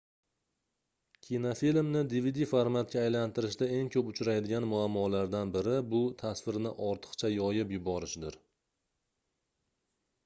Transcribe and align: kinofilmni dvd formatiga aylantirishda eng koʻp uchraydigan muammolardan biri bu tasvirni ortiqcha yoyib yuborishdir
kinofilmni 1.25 1.99
dvd 2.13 2.47
formatiga 2.53 3.03
aylantirishda 3.09 3.67
eng 3.75 3.91
koʻp 3.97 4.09
uchraydigan 4.13 4.67
muammolardan 4.71 5.53
biri 5.59 5.77
bu 5.93 6.01
tasvirni 6.23 6.75
ortiqcha 6.89 7.33
yoyib 7.37 7.75
yuborishdir 7.77 8.41